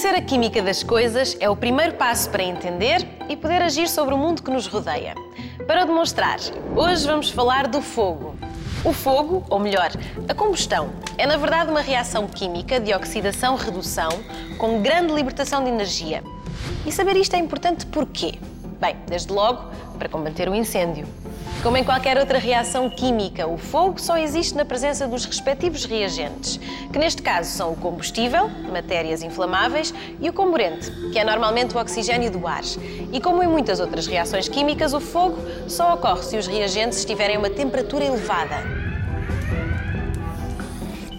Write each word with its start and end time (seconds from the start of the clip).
Conhecer 0.00 0.18
a 0.18 0.22
química 0.22 0.62
das 0.62 0.82
coisas 0.82 1.36
é 1.40 1.50
o 1.50 1.54
primeiro 1.54 1.92
passo 1.92 2.30
para 2.30 2.42
entender 2.42 3.06
e 3.28 3.36
poder 3.36 3.60
agir 3.60 3.86
sobre 3.86 4.14
o 4.14 4.16
mundo 4.16 4.42
que 4.42 4.50
nos 4.50 4.66
rodeia. 4.66 5.14
Para 5.66 5.82
o 5.82 5.86
demonstrar, 5.86 6.38
hoje 6.74 7.06
vamos 7.06 7.28
falar 7.28 7.66
do 7.66 7.82
fogo. 7.82 8.34
O 8.82 8.94
fogo, 8.94 9.44
ou 9.50 9.58
melhor, 9.58 9.90
a 10.26 10.32
combustão, 10.32 10.88
é 11.18 11.26
na 11.26 11.36
verdade 11.36 11.70
uma 11.70 11.82
reação 11.82 12.26
química 12.26 12.80
de 12.80 12.94
oxidação-redução 12.94 14.08
com 14.56 14.80
grande 14.80 15.12
libertação 15.12 15.62
de 15.62 15.68
energia. 15.68 16.24
E 16.86 16.90
saber 16.90 17.18
isto 17.18 17.36
é 17.36 17.38
importante 17.38 17.84
porquê? 17.84 18.38
Bem, 18.80 18.96
desde 19.06 19.30
logo, 19.30 19.70
para 19.98 20.08
combater 20.08 20.48
o 20.48 20.54
incêndio. 20.54 21.06
Como 21.62 21.76
em 21.76 21.84
qualquer 21.84 22.16
outra 22.16 22.38
reação 22.38 22.88
química, 22.88 23.46
o 23.46 23.58
fogo 23.58 24.00
só 24.00 24.16
existe 24.16 24.56
na 24.56 24.64
presença 24.64 25.06
dos 25.06 25.26
respectivos 25.26 25.84
reagentes, 25.84 26.58
que 26.90 26.98
neste 26.98 27.20
caso 27.20 27.50
são 27.50 27.72
o 27.72 27.76
combustível, 27.76 28.48
matérias 28.72 29.22
inflamáveis, 29.22 29.92
e 30.18 30.30
o 30.30 30.32
comburente, 30.32 30.90
que 31.12 31.18
é 31.18 31.24
normalmente 31.24 31.76
o 31.76 31.78
oxigênio 31.78 32.30
do 32.30 32.46
ar. 32.46 32.62
E 33.12 33.20
como 33.20 33.42
em 33.42 33.46
muitas 33.46 33.78
outras 33.78 34.06
reações 34.06 34.48
químicas, 34.48 34.94
o 34.94 35.00
fogo 35.00 35.36
só 35.68 35.92
ocorre 35.92 36.22
se 36.22 36.38
os 36.38 36.46
reagentes 36.46 36.98
estiverem 36.98 37.36
a 37.36 37.38
uma 37.38 37.50
temperatura 37.50 38.06
elevada. 38.06 38.79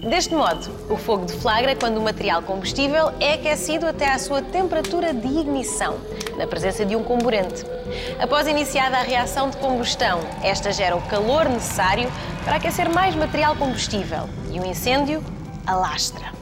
Deste 0.00 0.32
modo, 0.32 0.70
o 0.88 0.96
fogo 0.96 1.24
deflagra 1.24 1.74
quando 1.74 1.98
o 1.98 2.00
material 2.00 2.40
combustível 2.42 3.12
é 3.18 3.34
aquecido 3.34 3.84
até 3.84 4.08
à 4.08 4.18
sua 4.18 4.40
temperatura 4.40 5.12
de 5.12 5.26
ignição, 5.26 5.98
na 6.36 6.46
presença 6.46 6.86
de 6.86 6.94
um 6.94 7.02
comburente. 7.02 7.64
Após 8.20 8.46
iniciada 8.46 8.96
a 8.96 9.02
reação 9.02 9.50
de 9.50 9.56
combustão, 9.56 10.20
esta 10.42 10.72
gera 10.72 10.96
o 10.96 11.02
calor 11.08 11.48
necessário 11.48 12.08
para 12.44 12.56
aquecer 12.56 12.88
mais 12.88 13.16
material 13.16 13.56
combustível 13.56 14.28
e 14.52 14.60
o 14.60 14.64
incêndio 14.64 15.22
alastra. 15.66 16.32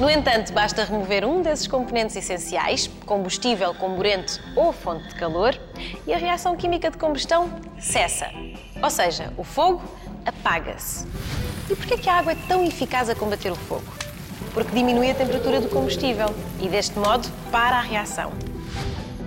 No 0.00 0.10
entanto, 0.10 0.52
basta 0.52 0.84
remover 0.84 1.24
um 1.24 1.40
desses 1.42 1.68
componentes 1.68 2.16
essenciais, 2.16 2.90
combustível, 3.06 3.72
comburente 3.74 4.40
ou 4.56 4.72
fonte 4.72 5.08
de 5.08 5.14
calor, 5.14 5.58
e 6.06 6.12
a 6.12 6.18
reação 6.18 6.56
química 6.56 6.90
de 6.90 6.98
combustão 6.98 7.48
cessa. 7.78 8.26
Ou 8.82 8.90
seja, 8.90 9.32
o 9.38 9.44
fogo 9.44 9.80
apaga-se. 10.26 11.06
E 11.68 11.74
por 11.74 11.84
que 11.84 12.08
a 12.08 12.18
água 12.18 12.32
é 12.32 12.36
tão 12.46 12.64
eficaz 12.64 13.10
a 13.10 13.14
combater 13.14 13.50
o 13.50 13.56
fogo? 13.56 13.82
Porque 14.54 14.72
diminui 14.72 15.10
a 15.10 15.14
temperatura 15.14 15.60
do 15.60 15.68
combustível 15.68 16.28
e, 16.60 16.68
deste 16.68 16.96
modo, 16.96 17.28
para 17.50 17.76
a 17.76 17.80
reação. 17.80 18.32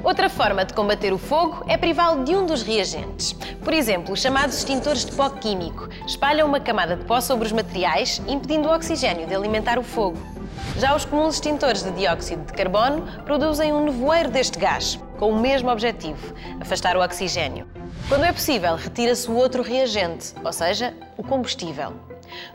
Outra 0.01 0.29
forma 0.29 0.63
de 0.63 0.73
combater 0.73 1.11
o 1.11 1.17
fogo 1.17 1.65
é 1.67 1.75
privá-lo 1.75 2.23
de 2.23 2.33
um 2.33 2.45
dos 2.45 2.61
reagentes. 2.61 3.33
Por 3.61 3.73
exemplo, 3.73 4.13
os 4.13 4.21
chamados 4.21 4.57
extintores 4.57 5.03
de 5.03 5.11
pó 5.11 5.29
químico 5.29 5.89
espalham 6.07 6.47
uma 6.47 6.61
camada 6.61 6.95
de 6.95 7.03
pó 7.03 7.19
sobre 7.19 7.45
os 7.45 7.51
materiais, 7.51 8.21
impedindo 8.25 8.69
o 8.69 8.73
oxigênio 8.73 9.27
de 9.27 9.35
alimentar 9.35 9.77
o 9.77 9.83
fogo. 9.83 10.17
Já 10.77 10.95
os 10.95 11.03
comuns 11.03 11.35
extintores 11.35 11.83
de 11.83 11.91
dióxido 11.91 12.45
de 12.45 12.53
carbono 12.53 13.05
produzem 13.25 13.73
um 13.73 13.83
nevoeiro 13.83 14.31
deste 14.31 14.57
gás, 14.57 14.97
com 15.17 15.29
o 15.29 15.41
mesmo 15.41 15.69
objetivo, 15.69 16.33
afastar 16.61 16.95
o 16.95 17.03
oxigênio. 17.03 17.67
Quando 18.07 18.23
é 18.23 18.31
possível, 18.31 18.75
retira-se 18.75 19.29
o 19.29 19.35
outro 19.35 19.61
reagente, 19.61 20.33
ou 20.41 20.53
seja, 20.53 20.93
o 21.17 21.23
combustível. 21.23 21.93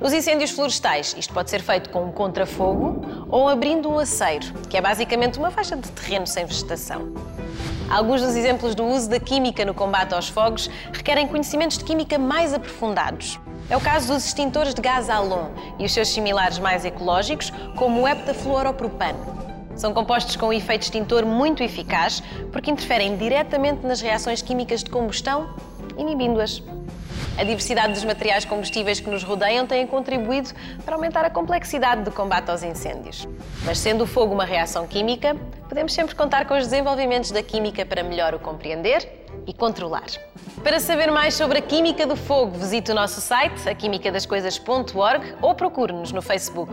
Nos 0.00 0.12
incêndios 0.12 0.50
florestais, 0.50 1.14
isto 1.18 1.32
pode 1.32 1.50
ser 1.50 1.62
feito 1.62 1.90
com 1.90 2.04
um 2.04 2.12
contrafogo 2.12 3.04
ou 3.28 3.48
abrindo 3.48 3.88
um 3.88 3.98
aceiro, 3.98 4.46
que 4.68 4.76
é 4.76 4.80
basicamente 4.80 5.38
uma 5.38 5.50
faixa 5.50 5.76
de 5.76 5.90
terreno 5.92 6.26
sem 6.26 6.44
vegetação. 6.44 7.12
Alguns 7.90 8.22
dos 8.22 8.34
exemplos 8.34 8.74
do 8.74 8.84
uso 8.84 9.08
da 9.08 9.20
química 9.20 9.64
no 9.64 9.74
combate 9.74 10.14
aos 10.14 10.28
fogos 10.28 10.70
requerem 10.92 11.28
conhecimentos 11.28 11.78
de 11.78 11.84
química 11.84 12.18
mais 12.18 12.54
aprofundados. 12.54 13.38
É 13.68 13.76
o 13.76 13.80
caso 13.80 14.12
dos 14.12 14.26
extintores 14.26 14.74
de 14.74 14.82
gás 14.82 15.08
halon 15.08 15.48
e 15.78 15.84
os 15.84 15.92
seus 15.92 16.08
similares 16.08 16.58
mais 16.58 16.84
ecológicos, 16.84 17.52
como 17.76 18.02
o 18.02 18.08
heptafluoropropano. 18.08 19.18
São 19.76 19.92
compostos 19.92 20.36
com 20.36 20.46
um 20.46 20.52
efeito 20.52 20.82
extintor 20.82 21.26
muito 21.26 21.62
eficaz 21.62 22.22
porque 22.52 22.70
interferem 22.70 23.16
diretamente 23.16 23.86
nas 23.86 24.00
reações 24.00 24.40
químicas 24.40 24.84
de 24.84 24.90
combustão, 24.90 25.54
inibindo-as. 25.96 26.62
A 27.36 27.42
diversidade 27.42 27.92
dos 27.92 28.04
materiais 28.04 28.44
combustíveis 28.44 29.00
que 29.00 29.10
nos 29.10 29.24
rodeiam 29.24 29.66
tem 29.66 29.84
contribuído 29.86 30.50
para 30.84 30.94
aumentar 30.94 31.24
a 31.24 31.30
complexidade 31.30 32.02
do 32.02 32.12
combate 32.12 32.50
aos 32.50 32.62
incêndios. 32.62 33.26
Mas 33.64 33.78
sendo 33.78 34.04
o 34.04 34.06
fogo 34.06 34.32
uma 34.32 34.44
reação 34.44 34.86
química, 34.86 35.36
podemos 35.68 35.92
sempre 35.92 36.14
contar 36.14 36.46
com 36.46 36.54
os 36.54 36.64
desenvolvimentos 36.68 37.32
da 37.32 37.42
química 37.42 37.84
para 37.84 38.04
melhor 38.04 38.34
o 38.34 38.38
compreender 38.38 39.26
e 39.46 39.52
controlar. 39.52 40.06
Para 40.62 40.78
saber 40.78 41.10
mais 41.10 41.34
sobre 41.34 41.58
a 41.58 41.62
química 41.62 42.06
do 42.06 42.14
fogo, 42.14 42.56
visite 42.56 42.92
o 42.92 42.94
nosso 42.94 43.20
site, 43.20 43.68
aquimicadascoisas.org 43.68 45.34
ou 45.42 45.54
procure-nos 45.54 46.12
no 46.12 46.22
Facebook. 46.22 46.72